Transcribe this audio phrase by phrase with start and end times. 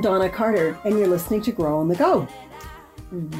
[0.00, 2.28] Donna Carter, and you're listening to Grow on the Go.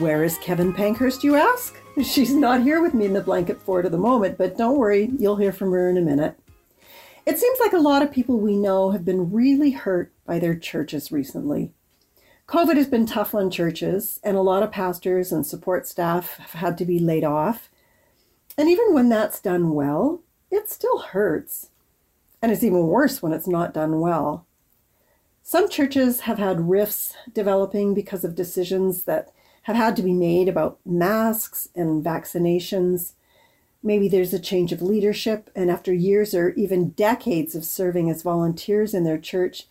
[0.00, 1.74] Where is Kevin Pankhurst, you ask?
[2.02, 5.11] She's not here with me in the blanket fort at the moment, but don't worry,
[5.16, 6.36] you'll hear from her in a minute.
[7.31, 10.57] It seems like a lot of people we know have been really hurt by their
[10.57, 11.71] churches recently.
[12.48, 16.61] COVID has been tough on churches, and a lot of pastors and support staff have
[16.61, 17.71] had to be laid off.
[18.59, 21.71] And even when that's done well, it still hurts.
[22.43, 24.45] And it's even worse when it's not done well.
[25.41, 30.49] Some churches have had rifts developing because of decisions that have had to be made
[30.49, 33.12] about masks and vaccinations.
[33.83, 38.23] Maybe there's a change of leadership, and after years or even decades of serving as
[38.23, 39.66] volunteers in their church,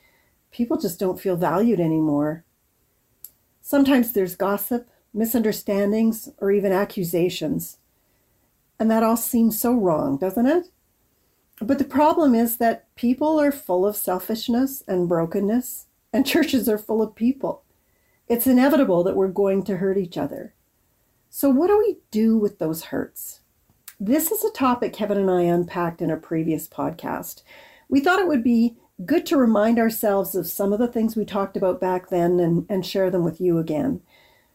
[0.52, 2.44] people just don't feel valued anymore.
[3.61, 7.78] Sometimes there's gossip, misunderstandings, or even accusations.
[8.80, 10.70] And that all seems so wrong, doesn't it?
[11.61, 16.78] But the problem is that people are full of selfishness and brokenness, and churches are
[16.80, 17.64] full of people.
[18.28, 20.53] It's inevitable that we're going to hurt each other.
[21.30, 23.42] So, what do we do with those hurts?
[24.02, 27.44] This is a topic Kevin and I unpacked in a previous podcast.
[27.89, 31.25] We thought it would be good to remind ourselves of some of the things we
[31.25, 34.02] talked about back then and, and share them with you again.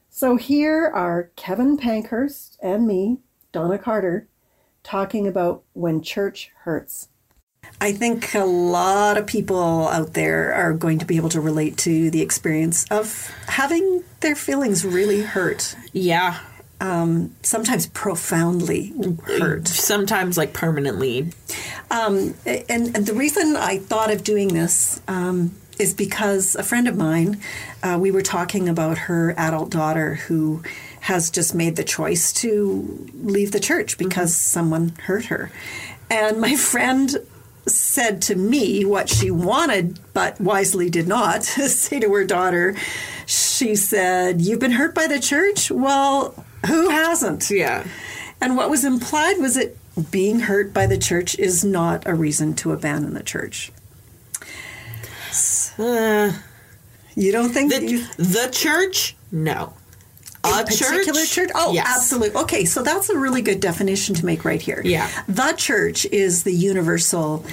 [0.09, 3.19] So, here are Kevin Pankhurst and me,
[3.53, 4.29] Donna Carter,
[4.83, 7.09] talking about when church hurts.
[7.83, 11.77] I think a lot of people out there are going to be able to relate
[11.79, 16.39] to the experience of having their feelings really hurt, Yeah.
[16.85, 18.93] Um, sometimes profoundly
[19.25, 19.67] hurt.
[19.67, 21.33] Sometimes like permanently.
[21.91, 26.87] Um, and, and the reason I thought of doing this um, is because a friend
[26.87, 27.41] of mine,
[27.83, 30.63] uh, we were talking about her adult daughter who
[31.01, 35.51] has just made the choice to leave the church because someone hurt her.
[36.11, 37.17] And my friend
[37.67, 42.77] said to me what she wanted, but wisely did not say to her daughter.
[43.25, 45.71] She said, You've been hurt by the church?
[45.71, 47.51] Well, who hasn't?
[47.51, 47.85] Yeah.
[48.41, 49.77] And what was implied was that
[50.11, 53.71] being hurt by the church is not a reason to abandon the church.
[55.79, 56.33] Uh,
[57.17, 59.17] You don't think the, you, the church?
[59.31, 59.73] No.
[60.45, 61.51] A a particular church?
[61.55, 61.87] Oh, Yes.
[61.97, 62.39] absolutely.
[62.43, 64.83] Okay, so that's a really good definition to make right here.
[64.85, 65.09] Yeah.
[65.29, 67.45] The church is the universal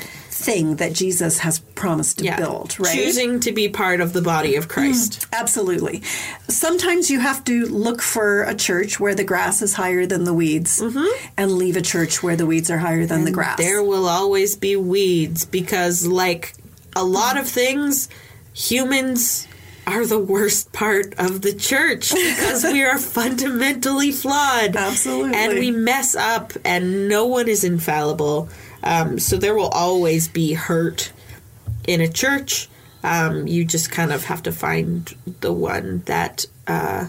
[0.42, 2.38] thing that Jesus has promised to Yeah.
[2.38, 2.94] build, right?
[2.96, 5.28] Choosing to be part of the body of Christ.
[5.32, 6.02] Mm, absolutely.
[6.48, 10.34] Sometimes you have to look for a church where the grass is higher than the
[10.34, 11.06] weeds mm-hmm.
[11.38, 13.58] and leave a church where the weeds are higher than the grass.
[13.58, 16.54] There will always be weeds because, like
[16.96, 18.10] a lot of things,
[18.54, 19.48] humans
[19.88, 24.76] are the worst part of the church because we are fundamentally flawed.
[24.76, 25.36] Absolutely.
[25.36, 28.50] And we mess up, and no one is infallible.
[28.84, 31.12] Um, so there will always be hurt
[31.88, 32.70] in a church.
[33.04, 37.08] Um, you just kind of have to find the one that, uh,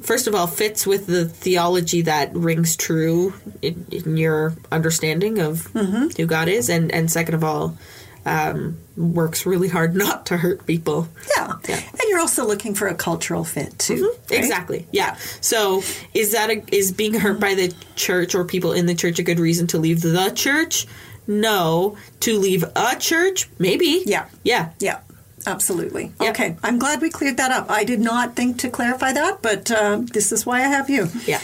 [0.00, 3.32] first of all, fits with the theology that rings true
[3.62, 5.72] in, in your understanding of
[6.16, 7.78] who God is, and, and second of all,
[8.26, 11.08] um, works really hard not to hurt people.
[11.36, 11.52] yeah.
[11.68, 11.76] Yeah.
[11.76, 14.14] And you're also looking for a cultural fit too.
[14.30, 14.38] right?
[14.38, 14.86] Exactly.
[14.92, 15.16] Yeah.
[15.40, 15.82] So
[16.14, 19.22] is that a, is being hurt by the church or people in the church a
[19.22, 20.86] good reason to leave the church?
[21.26, 21.96] No.
[22.20, 23.48] To leave a church?
[23.58, 24.02] Maybe.
[24.06, 24.26] Yeah.
[24.42, 24.70] Yeah.
[24.78, 25.00] Yeah,
[25.46, 26.12] absolutely.
[26.20, 26.30] Yep.
[26.30, 27.70] Okay, I'm glad we cleared that up.
[27.70, 31.08] I did not think to clarify that, but um, this is why I have you.
[31.26, 31.40] Yeah.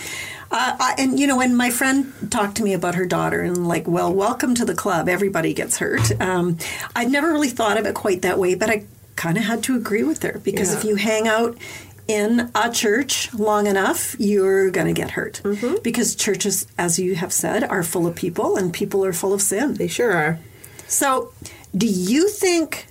[0.53, 3.69] Uh, I, and you know, when my friend talked to me about her daughter and
[3.69, 5.09] like, well, welcome to the club.
[5.09, 6.21] Everybody gets hurt.
[6.21, 6.59] Um,
[6.97, 8.85] I'd never really thought of it quite that way, but I
[9.17, 10.79] kind of had to agree with her because Yeah.
[10.79, 11.57] if you hang out
[12.09, 15.41] in a church long enough, you're going to get hurt
[15.85, 19.41] because churches, as you have said, are full of people and people are full of
[19.41, 19.75] sin.
[19.75, 20.39] They sure are.
[20.89, 21.33] So,
[21.77, 22.87] do you think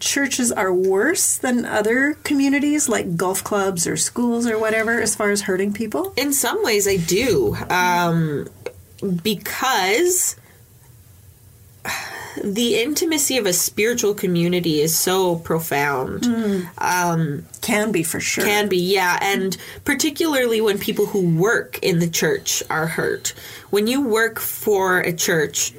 [0.00, 5.30] churches are worse than other communities like golf clubs or schools or whatever as far
[5.30, 6.12] as hurting people?
[6.16, 7.56] In some ways, I do.
[7.68, 8.48] Um,
[9.22, 10.36] because
[12.42, 16.24] the intimacy of a spiritual community is so profound.
[16.78, 18.44] Um, Can be for sure.
[18.44, 19.18] Can be, yeah.
[19.20, 23.34] And particularly when people who work in the church are hurt.
[23.70, 25.72] When you work for a church,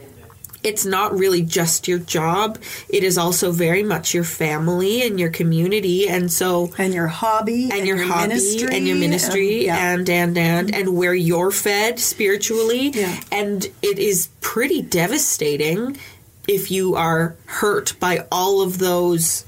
[0.64, 2.60] it's not really just your job,
[2.90, 6.08] it is also very much your family and your community.
[6.08, 9.94] And so and your hobby and, your, hobby ministry and your ministry and- yeah.
[9.94, 13.20] and and and and where you're fed spiritually Yeah.
[13.32, 15.98] and it is pretty devastating
[16.48, 19.46] if you are hurt by all of those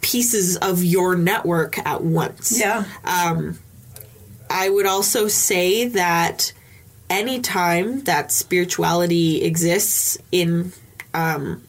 [0.00, 2.58] pieces of your network at once.
[2.58, 2.84] Yeah.
[3.04, 3.58] Um,
[4.48, 6.52] I would also say that
[7.08, 10.72] anytime that spirituality exists in,
[11.14, 11.62] um,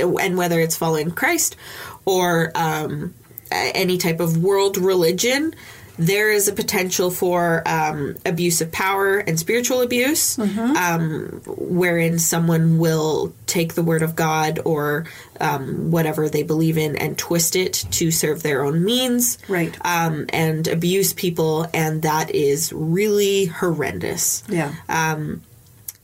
[0.00, 1.56] and whether it's following Christ
[2.04, 3.14] or um,
[3.50, 5.54] any type of world religion,
[5.98, 12.78] there is a potential for um, abuse of power and spiritual abuse, um, wherein someone
[12.78, 15.06] will take the word of God or
[15.40, 19.76] um, whatever they believe in and twist it to serve their own means Right.
[19.84, 24.44] um, and abuse people, and that is really horrendous.
[24.48, 24.72] Yeah.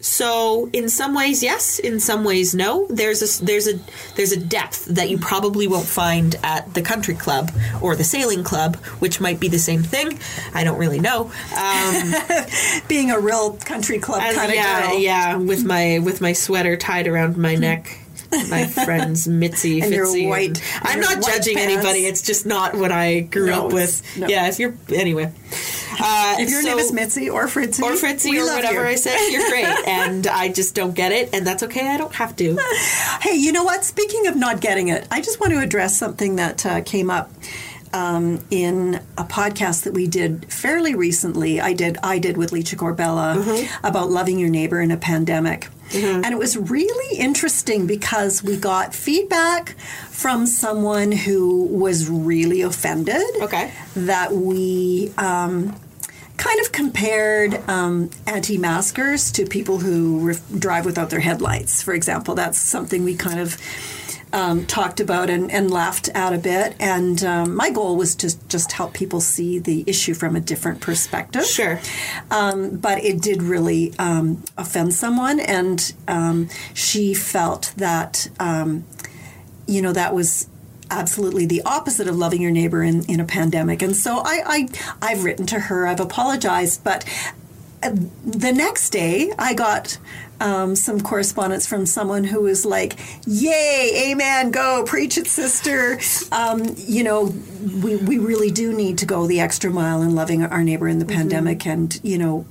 [0.05, 1.79] So, in some ways, yes.
[1.79, 2.87] In some ways, no.
[2.91, 3.81] There's a there's a
[4.17, 8.45] there's a depth that you probably won't find at the country club or the sailing
[8.45, 10.19] club, which might be the same thing.
[10.53, 11.33] I don't really know.
[11.59, 12.15] Um,
[12.89, 14.99] Being a real country club kind of yeah, girl.
[14.99, 15.37] yeah.
[15.37, 18.04] With my with my sweater tied around my neck.
[18.51, 21.73] My friends Mitzi, And your Fitzy, white- and- I'm your not judging pants.
[21.75, 22.07] anybody.
[22.07, 24.03] It's just not what I grew No, up with.
[24.17, 24.27] no.
[24.29, 25.31] Yeah, if you're anyway.
[26.01, 28.89] Uh, If your so- name is Mitzi or Fritzy, or Fritzy or whatever you.
[28.89, 29.65] I said, you're great.
[29.87, 31.89] and I just don't get it, and that's okay.
[31.89, 32.59] I don't have to.
[33.21, 33.85] Hey, you know what?
[33.85, 37.31] Speaking of not getting it, I just want to address something that uh, came up
[37.93, 41.61] um, in a podcast that we did fairly recently.
[41.61, 45.69] I did I did with Licia Corbella about loving your neighbor in a pandemic.
[45.95, 49.77] And it was really interesting because we got feedback
[50.11, 53.71] from someone who was really offended Okay.
[53.95, 55.75] that we um,
[56.37, 62.35] kind of compared um, anti-maskers to people who re- drive without their headlights, for example.
[62.35, 63.57] That's something we kind of
[64.35, 66.75] um, talked about and, and laughed at a bit.
[66.81, 70.81] And um, my goal was to just help people see the issue from a different
[70.81, 71.47] perspective.
[71.47, 71.81] Sure.
[72.31, 78.85] Um, but it did really um, offend someone, and um, she felt that um,
[79.67, 80.49] you know that was
[80.91, 83.83] absolutely the opposite of loving your neighbor in, in a pandemic.
[83.83, 84.69] And so I, I
[85.01, 87.05] I've written to her, I've apologized, but
[87.83, 87.91] uh,
[88.25, 89.99] the next day I got
[90.45, 95.99] um, some correspondence from someone who was like, "Yay, amen, go preach it, sister."
[96.31, 97.35] Um, you know,
[97.83, 100.99] we we really do need to go the extra mile in loving our neighbor in
[100.99, 102.45] the pandemic, and you know.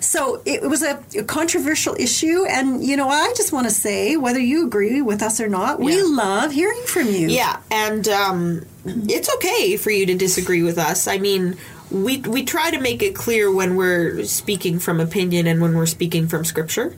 [0.00, 4.16] So it was a, a controversial issue, and you know, I just want to say,
[4.16, 7.28] whether you agree with us or not, we love hearing from you.
[7.28, 11.08] Yeah, and um, it's okay for you to disagree with us.
[11.08, 11.56] I mean,
[11.92, 15.86] we we try to make it clear when we're speaking from opinion and when we're
[15.86, 16.94] speaking from scripture.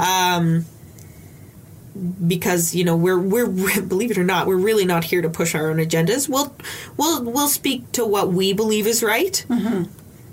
[0.00, 0.64] Um,
[2.26, 3.46] because you know we're we're
[3.82, 6.28] believe it or not we're really not here to push our own agendas.
[6.28, 6.54] We'll
[6.96, 9.44] we'll we'll speak to what we believe is right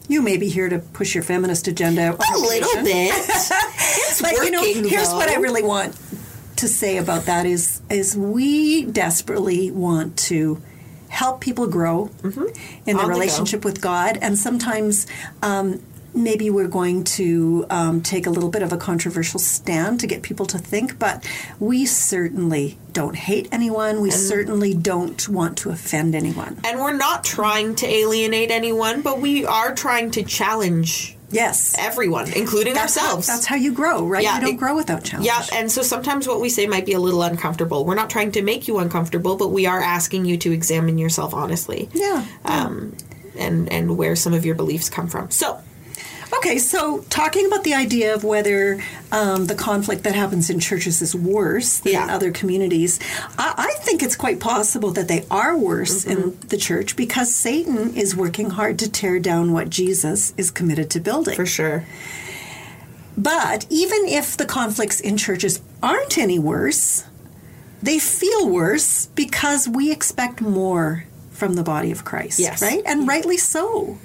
[0.07, 2.13] You may be here to push your feminist agenda.
[2.13, 3.13] a little bit.
[3.17, 5.99] it's but you know, working, here's what I really want
[6.57, 10.61] to say about that is is we desperately want to
[11.15, 13.07] help people grow in their the go.
[13.07, 15.07] relationship with God, and sometimes.
[15.41, 15.81] Um,
[16.17, 20.21] Maybe we're going to um, take a little bit of a controversial stand to get
[20.21, 21.29] people to think, but
[21.59, 23.99] we certainly don't hate anyone.
[23.99, 26.57] We certainly don't want to offend anyone.
[26.63, 32.31] And we're not trying to alienate anyone, but we are trying to challenge Yes, everyone,
[32.33, 33.27] including that's how, ourselves.
[33.27, 34.23] that's how you grow, right?
[34.23, 35.27] Yeah, you don't it- grow without challenge.
[35.27, 37.85] Yeah, and so sometimes what we say might be a little uncomfortable.
[37.85, 41.33] We're not trying to make you uncomfortable, but we are asking you to examine yourself
[41.33, 41.89] honestly.
[41.93, 42.25] yeah.
[42.45, 42.95] Um,
[43.37, 45.29] and and where some of your beliefs come from.
[45.29, 45.59] So,
[46.37, 51.01] Okay, so talking about the idea of whether um, the conflict that happens in churches
[51.01, 52.07] is worse than Yeah.
[52.15, 52.99] other communities,
[53.37, 56.47] I, I think it's quite possible that they are worse in Mm-hmm.
[56.47, 60.99] the church because Satan is working hard to tear down what Jesus is committed to
[60.99, 61.35] building.
[61.35, 61.85] for sure.
[63.17, 67.05] But even if the conflicts in churches aren't any worse,
[67.81, 72.39] they feel worse because we expect more from the body of Christ.
[72.39, 72.61] Yes.
[72.61, 72.83] Right?
[72.85, 73.97] And rightly so.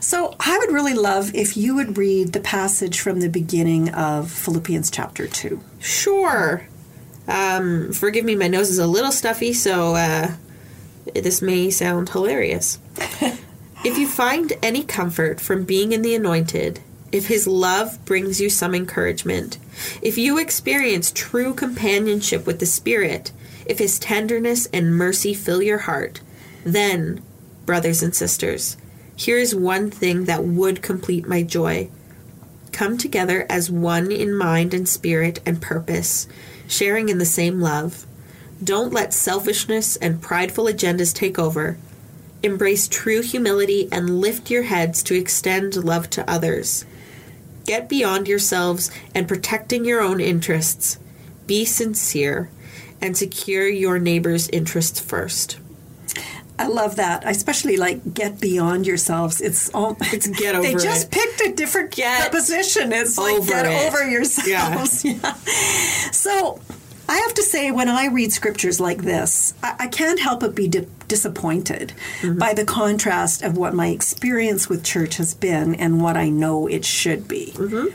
[0.00, 4.30] So I would really love if you would read the passage from the beginning of
[4.30, 5.60] Philippians chapter 2.
[5.80, 6.66] Sure.
[7.26, 10.32] Um, forgive me, my nose is a little stuffy, so uh,
[11.14, 12.78] this may sound hilarious.
[13.84, 16.80] if you find any comfort from being in the anointed,
[17.12, 19.58] if his love brings you some encouragement,
[20.02, 23.32] if you experience true companionship with the Spirit,
[23.66, 26.20] if his tenderness and mercy fill your heart,
[26.64, 27.22] then,
[27.64, 28.76] brothers and sisters,
[29.16, 31.88] here is one thing that would complete my joy.
[32.72, 36.26] Come together as one in mind and spirit and purpose,
[36.66, 38.06] sharing in the same love.
[38.62, 41.76] Don't let selfishness and prideful agendas take over.
[42.42, 46.84] Embrace true humility and lift your heads to extend love to others.
[47.64, 50.98] Get beyond yourselves and protecting your own interests.
[51.46, 52.50] be sincere,
[53.00, 55.58] and secure your neighbor's interests first.
[56.58, 57.26] I love that.
[57.26, 59.40] I especially like get beyond yourselves.
[59.40, 60.62] It's all It's get over.
[60.66, 61.10] They just it.
[61.10, 62.92] picked a different Get preposition.
[62.92, 63.86] It's like get it.
[63.86, 65.04] over yourselves.
[65.04, 65.34] Yeah.
[66.12, 66.60] So
[67.08, 70.54] I have to say, when I read scriptures like this, I, I can't help but
[70.54, 71.92] be di- disappointed
[72.22, 72.38] Mm-hmm.
[72.38, 76.66] by the contrast of what my experience with church has been and what I know
[76.66, 77.52] it should be.
[77.56, 77.88] Mm-hmm.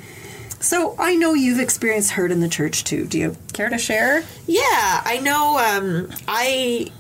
[0.61, 3.05] So I know you've experienced hurt in the church too.
[3.07, 4.23] Do you care to share?
[4.45, 5.57] Yeah, I know.
[5.57, 6.91] Um, I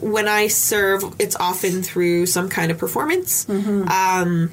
[0.00, 3.46] when I serve, it's often through some kind of performance.
[3.88, 4.50] Um,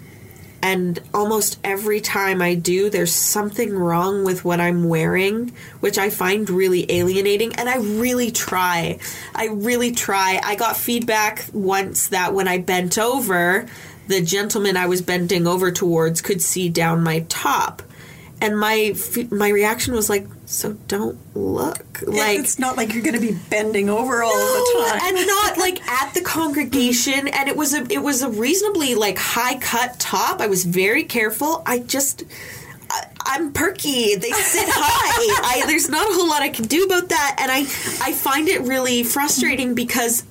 [0.61, 6.09] and almost every time I do, there's something wrong with what I'm wearing, which I
[6.09, 7.55] find really alienating.
[7.55, 8.99] And I really try.
[9.33, 10.41] I really try.
[10.43, 13.67] I got feedback once that when I bent over,
[14.07, 17.81] the gentleman I was bending over towards could see down my top.
[18.41, 18.95] And my
[19.31, 22.01] my reaction was like, "So don't look.
[22.01, 25.01] Like it's not like you're going to be bending over all the time.
[25.03, 27.27] and not like at the congregation.
[27.27, 30.39] And it was a it was a reasonably like high cut top.
[30.39, 31.63] I was very careful.
[31.65, 32.23] I just
[32.89, 34.15] I, i'm perky.
[34.15, 35.61] They sit high.
[35.61, 37.35] I, there's not a whole lot i can do about that.
[37.39, 37.59] And i
[38.07, 40.23] i find it really frustrating because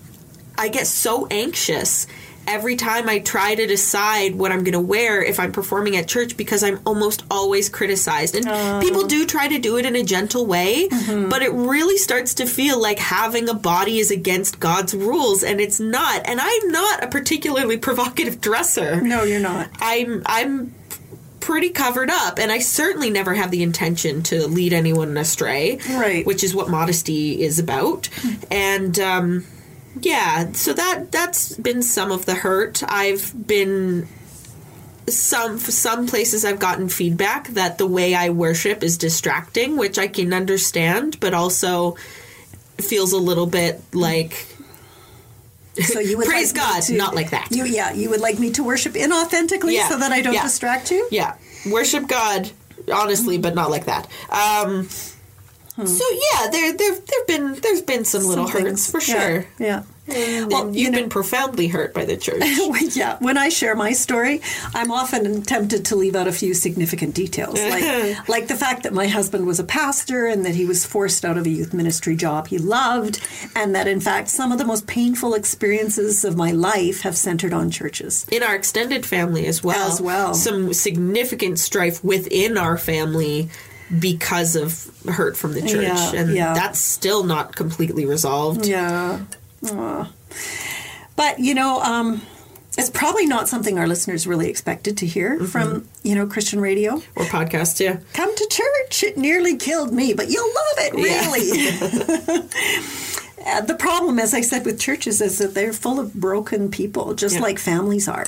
[0.57, 2.07] i get so anxious
[2.49, 6.09] every time I try to decide what I'm going to wear if I'm performing at
[6.09, 8.35] church because I'm almost always criticized.
[8.35, 12.35] And people do try to do it in a gentle way, but it really starts
[12.35, 16.23] to feel like having a body is against God's rules and it's not.
[16.27, 19.01] And I'm not a particularly provocative dresser.
[19.01, 19.69] no, you're not.
[19.81, 20.75] I'm I'm
[21.41, 25.79] pretty covered up and I certainly never have the intention to lead anyone astray.
[25.89, 26.27] Right.
[26.27, 28.09] Which is what modesty is about.
[28.51, 29.45] And um
[30.03, 32.83] yeah, so that that's been some of the hurt.
[32.87, 34.09] I've been
[35.09, 40.07] some some places I've gotten feedback that the way I worship is distracting, which I
[40.09, 41.97] can understand, but also
[42.79, 44.47] feels a little bit like
[45.83, 47.49] So you would Praise like God, to- not like that.
[47.51, 50.43] You, yeah, you would like me to worship inauthentically Yeah, so that I don't yeah.
[50.43, 51.09] distract you.
[51.11, 51.37] Yeah,
[51.71, 52.51] worship God
[52.93, 54.09] honestly, but not like that.
[54.31, 54.89] Um,
[55.87, 59.47] So yeah, there there there've been there's been some little hurts for sure.
[59.59, 59.85] Yeah.
[60.11, 62.43] And Well, then you you've know- been profoundly hurt by the church.
[62.97, 64.41] yeah, when I share my story,
[64.75, 68.95] I'm often tempted to leave out a few significant details, like like the fact that
[68.95, 72.17] my husband was a pastor and that he was forced out of a youth ministry
[72.17, 73.21] job he loved,
[73.55, 77.53] and that in fact some of the most painful experiences of my life have centered
[77.53, 78.25] on churches.
[78.33, 79.89] in our extended family as well.
[79.93, 80.33] As well.
[80.33, 83.51] Some significant strife within our family
[83.99, 85.83] because of hurt from the church.
[85.83, 86.55] Yeah, and yeah.
[86.55, 88.67] that's still not completely resolved.
[88.67, 89.21] Yeah.
[91.17, 92.23] But, you know, um,
[92.77, 97.03] it's probably not something our listeners really expected to hear from, you know, Christian radio.
[97.17, 97.99] Or podcast, yeah.
[98.13, 99.03] Come to church.
[99.03, 102.49] It nearly killed me, but you'll love it, really.
[103.47, 107.15] Uh, the problem, as I said, with churches is that they're full of broken people,
[107.15, 107.41] just Yeah.
[107.41, 108.27] like families are.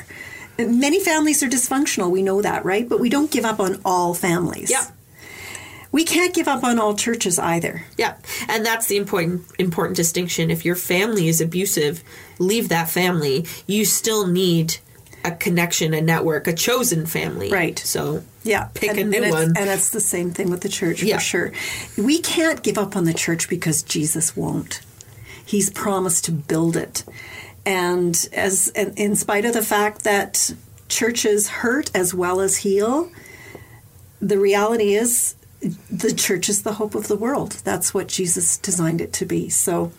[0.57, 2.11] Many families are dysfunctional.
[2.11, 2.88] We know that, right?
[2.88, 4.71] But we don't give up on all families.
[4.71, 4.85] Yeah.
[5.93, 7.85] We can't give up on all churches either.
[7.99, 8.15] Yeah,
[8.49, 10.51] and that's the important important distinction.
[10.51, 12.03] If your family is abusive,
[12.39, 13.47] leave that family.
[13.67, 14.77] You still need
[15.25, 17.51] a connection, a network, a chosen family.
[17.51, 17.79] Right.
[17.79, 19.53] So Yeah, pick and, a new and one.
[19.57, 21.17] and it's the same thing with the church Yeah.
[21.17, 21.53] for sure.
[21.99, 24.81] We can't give up on the church because Jesus won't.
[25.45, 27.03] He's promised to build it,
[27.67, 30.55] and as and in spite of the fact that
[30.89, 33.11] churches hurt as well as heal,
[34.23, 35.35] the reality is
[35.90, 37.61] the church is the hope of the world.
[37.64, 39.49] That's what Jesus designed it to be.
[39.49, 39.93] So.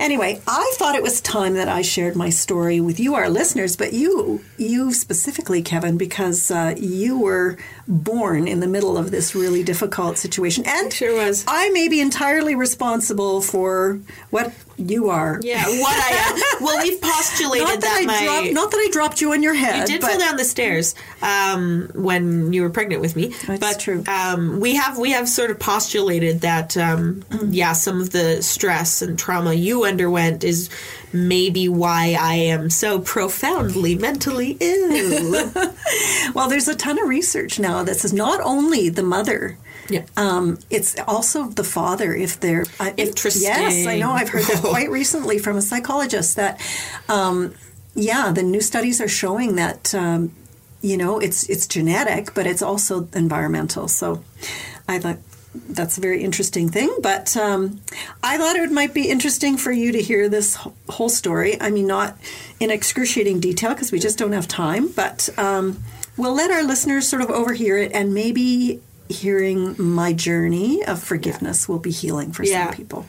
[0.00, 3.76] Anyway, I thought it was time that I shared my story with you, our listeners,
[3.76, 9.32] but you, you specifically, Kevin, because uh, you were born in the middle of this
[9.32, 11.44] really difficult situation, and Sure was.
[11.46, 15.40] I may be entirely responsible for what you are.
[15.42, 16.64] yeah, what I am.
[16.64, 19.42] Well, we've postulated Not that, that, I my dropped, not that I dropped you on
[19.42, 19.80] your head.
[19.88, 23.34] you did fall down the stairs um, when you were pregnant with me.
[23.46, 24.04] That's but true.
[24.06, 29.02] Um, we have we have sort of postulated that um, yeah, some of the stress
[29.02, 30.70] and trauma you underwent is
[31.12, 35.50] maybe why I am so profoundly mentally ill.
[36.34, 39.56] Well, there's a ton of research now that says not only the mother.
[39.88, 40.04] Yeah.
[40.16, 43.42] Um, it's also the father if they're uh, Interesting.
[43.42, 44.12] Yes, I know.
[44.12, 46.60] I've heard that quite recently from a psychologist that,
[47.08, 47.54] um,
[47.94, 50.32] yeah, the new studies are showing that um,
[50.80, 53.88] you know it's it's genetic, but it's also environmental.
[53.88, 54.22] So,
[54.88, 55.18] I thought
[55.54, 56.94] that's a very interesting thing.
[57.00, 57.80] But um,
[58.22, 61.60] I thought it might be interesting for you to hear this whole story.
[61.60, 62.16] I mean, not
[62.60, 65.82] in excruciating detail because we just don't have time, but um,
[66.16, 71.68] we'll let our listeners sort of overhear it and maybe hearing my journey of forgiveness
[71.68, 72.66] will be healing for Yeah.
[72.66, 73.06] some people.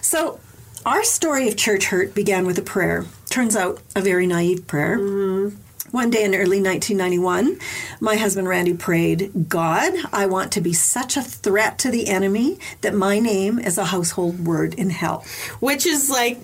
[0.00, 0.40] So,
[0.84, 3.06] our story of church hurt began with a prayer.
[3.30, 4.98] Turns out, a very naive prayer.
[4.98, 5.56] Mm-hmm.
[5.92, 7.58] One day in early 1991,
[8.00, 12.58] my husband Randy prayed, God, I want to be such a threat to the enemy
[12.82, 15.24] that my name is a household word in hell.
[15.60, 16.38] Which is like,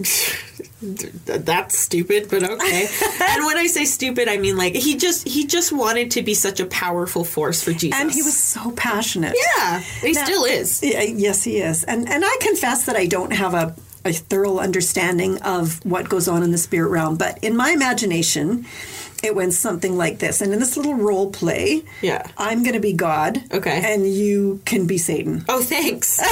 [0.83, 2.89] that's stupid, but okay.
[3.21, 6.35] and when I say stupid, I mean like he just he just wanted to be
[6.35, 9.37] such a powerful force for Jesus, And he was so passionate.
[9.57, 10.83] yeah, he Now- still is.
[10.83, 11.85] Yes, he is.
[11.85, 13.75] And and I confess that I don't have a,
[14.05, 18.67] a thorough understanding of what goes on in the spirit realm, but in my imagination,
[19.23, 20.41] it went something like this.
[20.41, 22.27] And in this little role play, Yeah.
[22.37, 23.43] I'm going to be God.
[23.53, 23.83] Okay.
[23.95, 25.45] And you can be Satan.
[25.49, 26.21] Oh, thanks.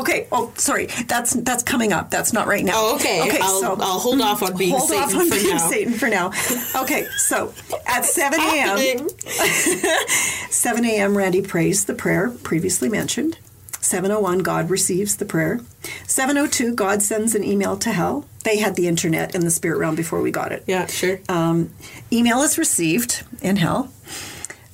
[0.00, 0.26] Okay.
[0.32, 0.86] Oh, sorry.
[1.06, 2.10] That's that's coming up.
[2.10, 2.72] That's not right now.
[2.76, 3.22] Oh, okay.
[3.28, 3.38] Okay.
[3.42, 5.68] I'll, so I'll hold off on being hold Satan off on for being now.
[5.68, 6.32] Satan for now.
[6.82, 7.04] Okay.
[7.18, 7.52] So
[7.86, 9.08] at 7 a.m.
[10.50, 11.16] 7 a.m.
[11.16, 13.38] Randy prays the prayer previously mentioned.
[13.80, 15.60] 701 God receives the prayer.
[16.06, 18.26] 702 God sends an email to hell.
[18.44, 20.64] They had the internet in the spirit realm before we got it.
[20.66, 21.20] Yeah, sure.
[21.28, 21.72] Um,
[22.12, 23.92] email is received in hell.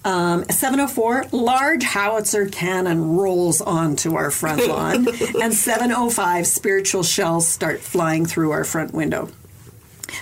[0.04, 5.08] Um, 704, large howitzer cannon rolls onto our front lawn.
[5.42, 9.28] and 705, spiritual shells start flying through our front window.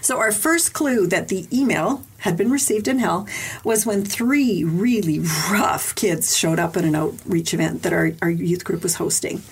[0.03, 3.27] So, our first clue that the email had been received in hell
[3.65, 5.21] was when three really
[5.51, 9.43] rough kids showed up at an outreach event that our, our youth group was hosting.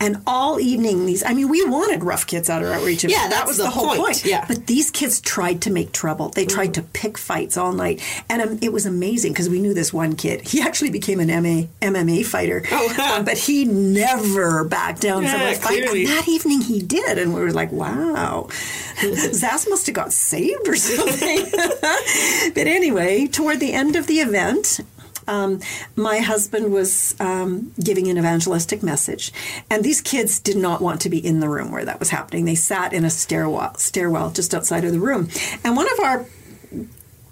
[0.00, 3.20] And all evening, these, I mean, we wanted rough kids at our outreach event.
[3.20, 4.24] Yeah, that was the the, whole point, point.
[4.24, 4.44] yeah.
[4.48, 6.30] But these kids tried to make trouble.
[6.30, 8.00] They tried to pick fights all night.
[8.28, 10.40] And um, it was amazing because we knew this one kid.
[10.48, 12.62] He actually became an MA, MMA fighter.
[12.70, 13.16] Oh.
[13.16, 15.62] Um, but he never backed down from Yeah, a fight.
[15.68, 16.04] clearly.
[16.04, 17.18] And that evening he did.
[17.18, 18.46] And we were like, wow,
[19.00, 21.46] Zaz must have got saved or something.
[22.54, 24.80] but anyway, toward the end of the event,
[25.28, 25.60] um,
[25.96, 29.32] my husband was um, giving an evangelistic message,
[29.70, 32.44] and these kids did not want to be in the room where that was happening.
[32.44, 35.28] They sat in a stairwell, stairwell just outside of the room,
[35.64, 36.26] and one of our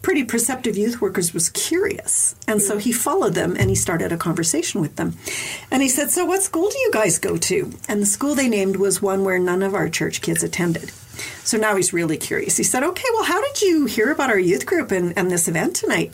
[0.02, 2.36] pretty perceptive youth workers was curious.
[2.46, 5.16] And so he followed them and he started a conversation with them.
[5.70, 7.72] And he said, So, what school do you guys go to?
[7.88, 10.92] And the school they named was one where none of our church kids attended.
[11.44, 12.56] So now he's really curious.
[12.56, 15.48] He said, Okay, well, how did you hear about our youth group and, and this
[15.48, 16.12] event tonight?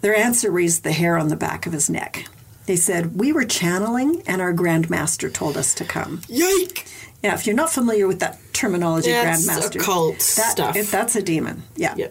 [0.00, 2.26] Their answer raised the hair on the back of his neck.
[2.66, 6.22] They said, We were channeling and our grandmaster told us to come.
[6.28, 6.86] Yike!
[7.22, 9.76] Yeah, if you're not familiar with that terminology, That's grandmaster.
[9.80, 10.76] occult that, stuff.
[10.76, 11.64] it- that's a demon.
[11.76, 11.94] Yeah.
[11.96, 12.08] Yeah.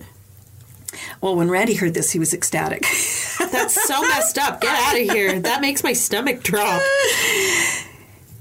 [1.21, 2.81] Well, when Randy heard this, he was ecstatic.
[3.51, 4.59] That's so messed up.
[4.61, 5.39] Get out of here.
[5.39, 6.81] That makes my stomach drop.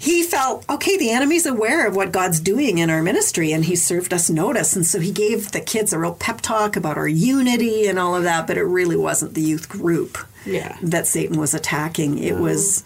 [0.08, 3.76] he felt, okay, the enemy's aware of what God's doing in our ministry, and he
[3.76, 4.74] served us notice.
[4.74, 8.14] And so he gave the kids a real pep talk about our unity and all
[8.16, 10.16] of that, but it really wasn't the youth group
[10.46, 10.76] Yeah.
[10.82, 12.18] that Satan was attacking.
[12.18, 12.84] It was,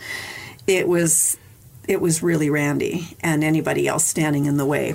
[0.66, 1.38] it was,
[1.86, 4.94] it was really Randy and anybody else standing in the way.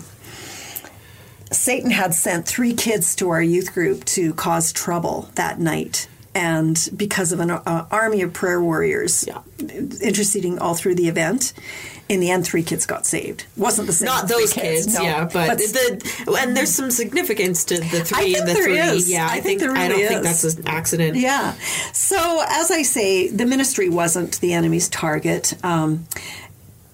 [1.52, 6.10] Satan had sent three kids to our youth group to cause trouble that night.
[6.36, 9.42] And because of an uh, army of prayer warriors Yeah.
[10.02, 11.54] interceding all through the event,
[12.10, 13.46] in the end, three kids got saved.
[13.56, 14.06] Wasn't the same.
[14.06, 15.04] Not those kids, no.
[15.04, 18.80] yeah, but, the and there's some significance to the three think and the there three.
[18.80, 19.10] is.
[19.10, 21.18] Yeah, I I, think think, there I don't really think that's an accident.
[21.18, 21.54] Yeah.
[21.94, 25.54] So, as I say, the ministry wasn't the enemy's target.
[25.64, 26.06] Um,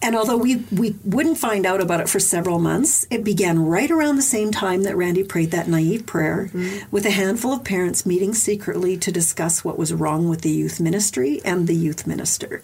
[0.04, 3.90] and although we, we wouldn't find out about it for several months, it began right
[3.90, 6.50] around the same time that Randy prayed that naive prayer,
[6.92, 10.82] with a handful of parents meeting secretly to discuss what was wrong with the youth
[10.82, 12.62] ministry and the youth minister.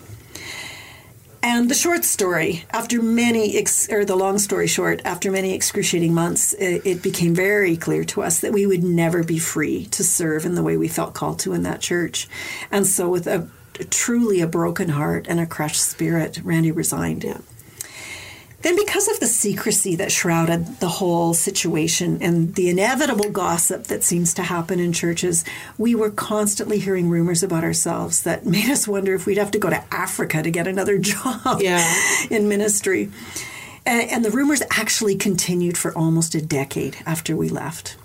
[1.42, 6.14] And the short story, after many, ex- or the long story short, after many excruciating
[6.14, 10.04] months, it, it became very clear to us that we would never be free to
[10.04, 12.28] serve in the way we felt called to in that church.
[12.72, 13.48] And so, with a
[13.90, 17.24] truly a broken heart and a crushed spirit, Randy resigned.
[17.24, 17.38] Yeah.
[18.62, 24.04] Then, because of the secrecy that shrouded the whole situation and the inevitable gossip that
[24.04, 25.46] seems to happen in churches,
[25.78, 29.60] we were constantly hearing rumors about ourselves that made us wonder if we'd have to
[29.60, 31.90] go to Africa to get another job Yeah.
[32.30, 33.10] in ministry.
[33.86, 37.96] And, and the rumors actually continued for almost a decade after we left.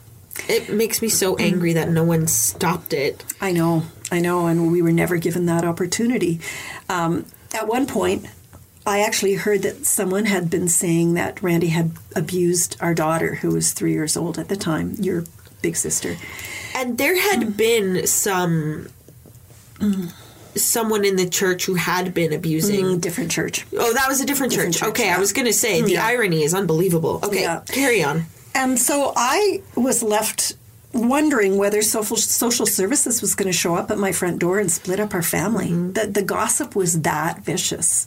[0.49, 3.25] It makes me so angry that no one stopped it.
[3.41, 6.41] I know, I know, and we were never given that opportunity.
[6.89, 8.27] Um, at one point,
[8.87, 13.51] I actually heard that someone had been saying that Randy had abused our daughter, who
[13.51, 15.25] was three years old at the time, your
[15.63, 16.17] big sister.
[16.75, 18.89] And there had been some
[20.55, 22.85] someone in the church who had been abusing.
[22.85, 23.67] Mm, different church.
[23.77, 24.81] Oh, that was a different, Different church.
[24.83, 25.17] church, Okay, yeah.
[25.17, 26.07] I was going to say the Yeah.
[26.07, 27.21] irony is unbelievable.
[27.25, 27.61] Okay, Yeah.
[27.67, 28.27] carry on.
[28.55, 30.55] And so I was left
[30.93, 34.71] wondering whether social social services was going to show up at my front door and
[34.71, 35.73] split up our family.
[35.73, 38.07] The the gossip was that vicious.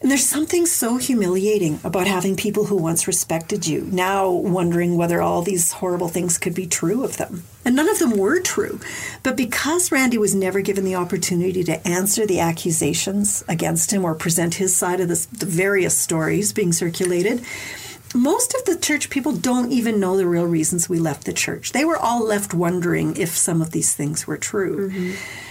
[0.00, 5.20] And there's something so humiliating about having people who once respected you now wondering whether
[5.20, 7.42] all these horrible things could be true of them.
[7.66, 8.80] And none of them were true.
[9.22, 14.14] But because Randy was never given the opportunity to answer the accusations against him or
[14.14, 17.44] present his side of the, the various stories being circulated,
[18.14, 21.72] most of the church people don't even know the real reasons we left the church.
[21.72, 24.90] They were all left wondering if some of these things were true.
[24.90, 25.49] Mm-hmm.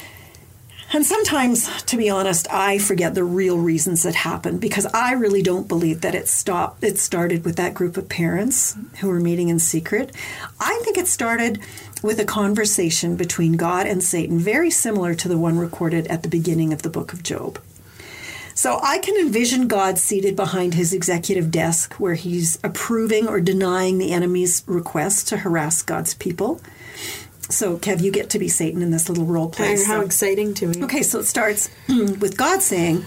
[1.00, 5.42] And sometimes, to be honest, I forget the real reasons that happened because I really
[5.42, 6.84] don't believe that it stopped.
[6.84, 10.14] It started with that group of parents who were meeting in secret.
[10.60, 11.62] I think it started
[12.04, 16.28] with a conversation between God and Satan, very similar to the one recorded at the
[16.28, 17.60] beginning of the book of Job.
[18.54, 24.00] So I can envision God seated behind his executive desk where he's approving or denying
[24.00, 26.60] the enemy's request to harass God's people.
[27.50, 29.70] So, Kev, you get to be Satan in this little role play.
[29.70, 30.84] How So- exciting to me.
[30.84, 33.04] Okay, so it starts with God saying,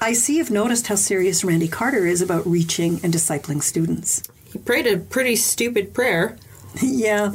[0.00, 4.22] I see you've noticed how serious Randy Carter is about reaching and discipling students.
[4.44, 6.36] He prayed a pretty stupid prayer.
[6.82, 7.34] yeah,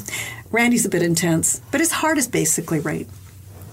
[0.52, 3.08] Randy's a bit intense, but his heart is basically right.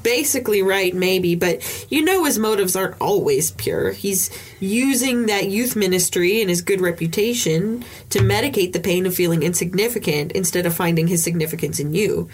[0.03, 3.93] Basically, right, maybe, but you know his motives aren't always pure.
[3.93, 9.43] He's using that youth ministry and his good reputation to medicate the pain of feeling
[9.43, 12.29] insignificant instead of finding his significance in you.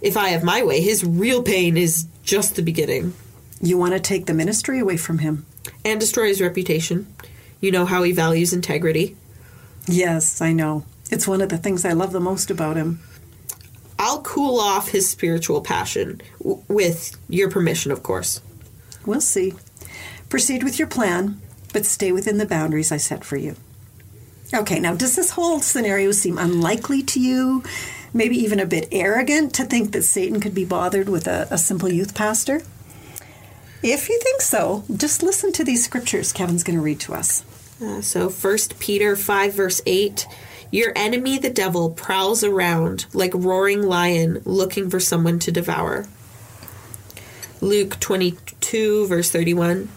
[0.00, 3.12] If I have my way, his real pain is just the beginning
[3.60, 5.44] You want to take the ministry away from him?
[5.84, 7.06] and destroy his reputation.
[7.60, 9.16] You know how he values integrity.
[9.86, 10.84] Yes, I know.
[11.10, 13.00] It's one of the things I love the most about him.
[14.00, 18.40] I'll cool off his spiritual passion, w- with your permission, of course.
[19.04, 19.52] We'll see.
[20.30, 21.38] Proceed with your plan,
[21.74, 23.56] but stay within the boundaries I set for you.
[24.54, 27.62] Okay, now does this whole scenario seem unlikely to you?
[28.14, 31.58] Maybe even a bit arrogant to think that Satan could be bothered with a, a
[31.58, 32.62] simple youth pastor?
[33.82, 37.44] If you think so, just listen to these scriptures Kevin's going to read to us.
[37.82, 40.26] Uh, so, First Peter 5, verse 8
[40.70, 46.06] Your enemy, the devil, prowls around like roaring lion looking for someone to devour.
[47.60, 49.88] Luke 22, verse 31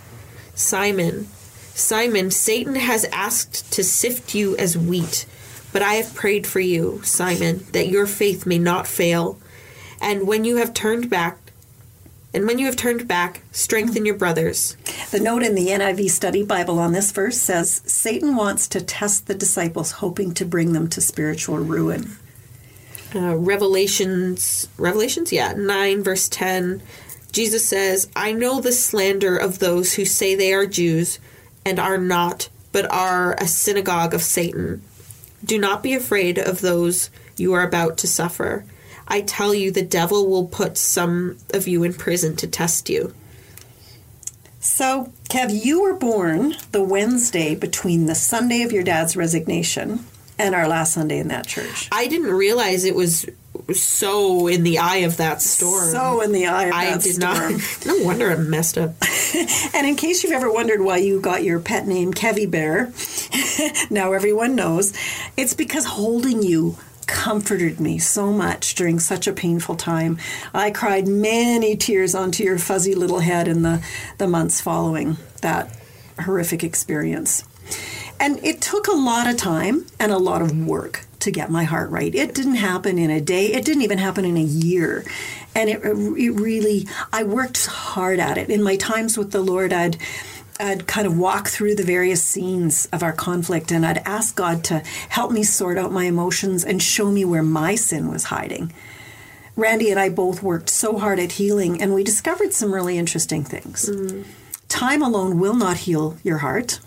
[0.55, 1.27] Simon,
[1.75, 5.25] Simon, Satan has asked to sift you as wheat,
[5.71, 9.39] but I have prayed for you, Simon, that your faith may not fail.
[10.01, 11.42] And when you have turned back,
[12.33, 14.75] and when you have turned back, strengthen your brothers.
[15.11, 19.27] The note in the NIV Study Bible on this verse says Satan wants to test
[19.27, 22.17] the disciples, hoping to bring them to spiritual ruin.
[23.15, 26.81] uh, Revelations, Revelations, yeah, 9, verse 10,
[27.31, 31.19] Jesus says, I know the slander of those who say they are Jews
[31.65, 34.81] and are not, but are a synagogue of Satan.
[35.45, 38.65] Do not be afraid of those you are about to suffer.
[39.07, 43.13] I tell you, the devil will put some of you in prison to test you.
[44.59, 50.05] So, Kev, you were born the Wednesday between the Sunday of your dad's resignation
[50.39, 51.89] and our last Sunday in that church.
[51.91, 53.29] I didn't realize it was
[53.73, 55.89] so in the eye of that storm.
[55.91, 57.57] So in the eye of I that did storm.
[57.57, 57.79] not.
[57.85, 58.95] No wonder I'm messed up.
[59.75, 62.93] And in case you've ever wondered why you got your pet name Kevy Bear,
[63.89, 64.93] now everyone knows.
[65.35, 70.17] It's because holding you comforted me so much during such a painful time.
[70.53, 73.83] I cried many tears onto your fuzzy little head in the,
[74.17, 75.75] the months following that
[76.21, 77.43] horrific experience.
[78.19, 81.63] And it took a lot of time and a lot of work to get my
[81.63, 82.13] heart right.
[82.13, 85.05] It didn't happen in a day, it didn't even happen in a year.
[85.55, 88.49] And it, it really, I worked hard at it.
[88.49, 89.97] In my times with the Lord, I'd
[90.59, 94.63] I'd kind of walk through the various scenes of our conflict and I'd ask God
[94.65, 98.71] to help me sort out my emotions and show me where my sin was hiding.
[99.55, 103.43] Randy and I both worked so hard at healing and we discovered some really interesting
[103.43, 103.89] things.
[104.67, 106.79] Time alone will not heal your heart,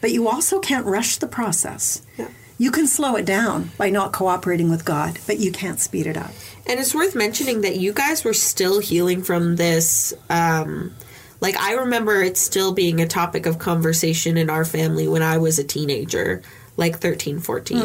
[0.00, 2.02] but you also can't rush the process.
[2.18, 2.28] Yeah.
[2.58, 6.16] You can slow it down by not cooperating with God, but you can't speed it
[6.16, 6.30] up.
[6.66, 10.14] And it's worth mentioning that you guys were still healing from this.
[10.30, 10.94] Um,
[11.40, 15.38] like, I remember it still being a topic of conversation in our family when I
[15.38, 16.42] was a teenager,
[16.76, 17.78] like 13, 14.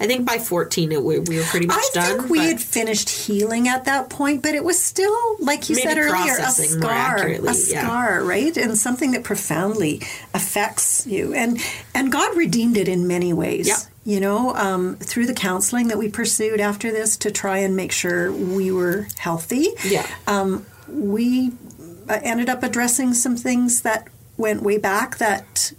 [0.00, 2.04] I think by 14, it, we, we were pretty much I done.
[2.04, 5.76] I think we had finished healing at that point, but it was still, like you
[5.76, 7.50] said earlier, a scar, a yeah.
[7.52, 10.02] scar, right, and something that profoundly
[10.34, 11.34] affects you.
[11.34, 11.60] And
[11.94, 13.68] and God redeemed it in many ways.
[13.68, 13.78] Yeah.
[14.04, 17.92] You know, um, through the counseling that we pursued after this to try and make
[17.92, 19.68] sure we were healthy.
[19.84, 20.04] Yeah.
[20.26, 21.52] Um, we
[22.08, 25.72] ended up addressing some things that went way back that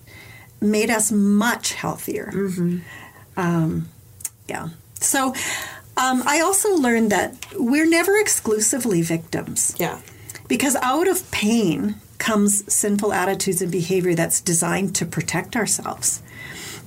[0.62, 2.32] made us much healthier.
[2.34, 2.80] Mm-hmm.
[3.38, 3.90] Um,
[4.48, 4.70] yeah.
[5.00, 5.34] So
[5.96, 9.76] Um, I also learned that we're never exclusively victims.
[9.78, 10.00] Yeah.
[10.48, 16.24] Because out of pain comes sinful attitudes and behavior that's designed to protect ourselves.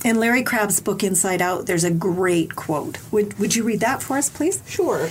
[0.05, 2.99] In Larry Crabb's book Inside Out, there's a great quote.
[3.13, 4.61] Would, would you read that for us, please?
[4.67, 5.11] Sure.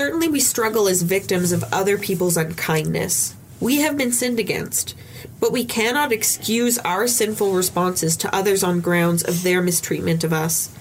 [0.00, 3.34] Certainly, we struggle as victims of other people's unkindness.
[3.60, 4.94] We have been sinned against,
[5.38, 10.32] but we cannot excuse our sinful responses to others on grounds of their mistreatment of
[10.32, 10.74] us.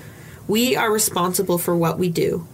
[0.48, 2.48] We are responsible for what we do.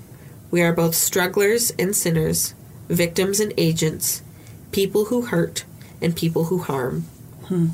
[0.50, 2.56] We are both strugglers and sinners,
[2.90, 4.24] victims and agents,
[4.72, 5.66] people who hurt
[6.02, 7.02] and people who harm.
[7.44, 7.68] Hmm.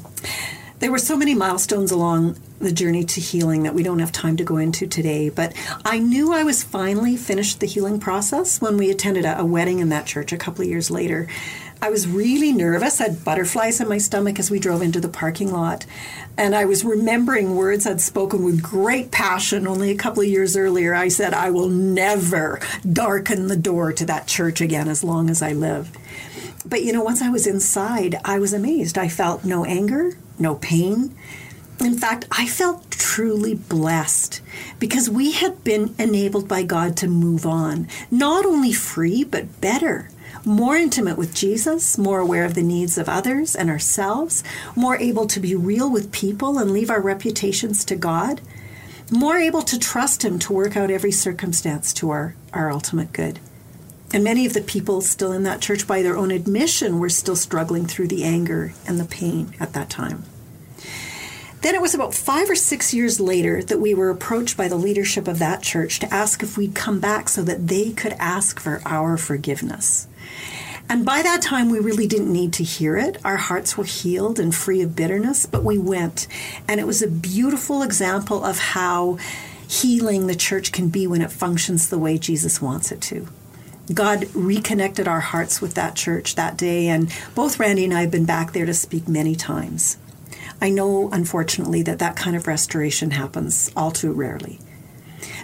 [0.82, 4.36] There were so many milestones along the journey to healing that we don't have time
[4.38, 5.54] to go into today, but
[5.86, 9.78] I knew I was finally finished the healing process when we attended a, a wedding
[9.78, 11.28] in that church a couple of years later.
[11.84, 13.00] I was really nervous.
[13.00, 15.86] I had butterflies in my stomach as we drove into the parking lot.
[16.36, 20.58] And I was remembering words I'd spoken with great passion only a couple of years
[20.58, 20.96] earlier.
[20.96, 22.60] I said, I will never
[22.92, 25.96] darken the door to that church again as long as I live.
[26.66, 28.98] But you know, once I was inside, I was amazed.
[28.98, 31.16] I felt no anger, no pain.
[31.80, 34.42] In fact, I felt truly blessed
[34.80, 40.10] because we had been enabled by God to move on, not only free, but better,
[40.46, 44.44] more intimate with Jesus, more aware of the needs of others and ourselves,
[44.76, 48.42] more able to be real with people and leave our reputations to God,
[49.10, 53.40] more able to trust Him to work out every circumstance to our, our ultimate good.
[54.14, 57.36] And many of the people still in that church, by their own admission, were still
[57.36, 60.26] struggling through the anger and the pain at that time.
[61.62, 64.76] Then it was about five or six years later that we were approached by the
[64.76, 68.60] leadership of that church to ask if we'd come back so that they could ask
[68.60, 70.08] for our forgiveness.
[70.90, 73.24] And by that time, we really didn't need to hear it.
[73.24, 76.28] Our hearts were healed and free of bitterness, but we went.
[76.68, 79.18] And it was a beautiful example of how
[79.70, 83.28] healing the church can be when it functions the way Jesus wants it to.
[83.94, 88.12] God reconnected our hearts with that church that day, and both Randy and I have
[88.12, 89.98] been back there to speak many times.
[90.62, 94.60] I know, unfortunately, that that kind of restoration happens all too rarely.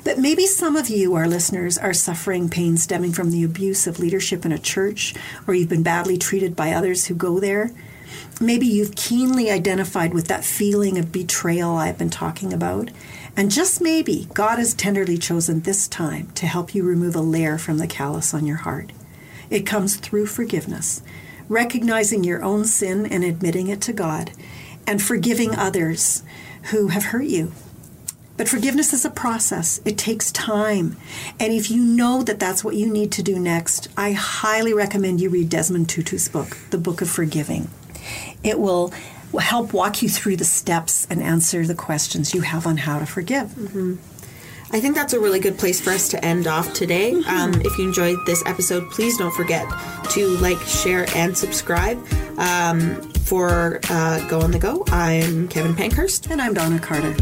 [0.03, 3.99] But maybe some of you, our listeners, are suffering pain stemming from the abuse of
[3.99, 7.71] leadership in a church, or you've been badly treated by others who go there.
[8.39, 12.89] Maybe you've keenly identified with that feeling of betrayal I've been talking about.
[13.37, 17.59] And just maybe God has tenderly chosen this time to help you remove a layer
[17.59, 18.91] from the callus on your heart.
[19.51, 21.03] It comes through forgiveness,
[21.47, 24.31] recognizing your own sin and admitting it to God,
[24.87, 26.23] and forgiving others
[26.71, 27.51] who have hurt you.
[28.37, 29.81] But forgiveness is a process.
[29.85, 30.97] It takes time.
[31.39, 35.21] And if you know that that's what you need to do next, I highly recommend
[35.21, 37.69] you read Desmond Tutu's book, The Book of Forgiving.
[38.43, 38.91] It will
[39.39, 43.05] help walk you through the steps and answer the questions you have on how to
[43.05, 43.51] forgive.
[44.69, 47.13] I think that's a really good place for us to end off today.
[47.13, 49.65] Um, if you enjoyed this episode, please don't forget
[50.11, 51.97] to like, share, and subscribe.
[52.37, 56.29] Um, for uh, Go on the Go, I'm Kevin Pankhurst.
[56.29, 57.13] And I'm Donna Carter.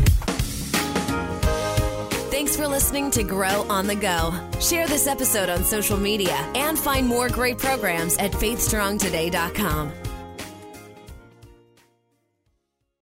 [2.32, 4.34] Thanks for listening to Grow on the Go.
[4.60, 9.91] Share this episode on social media and find more great programs at faithstrongtoday.com.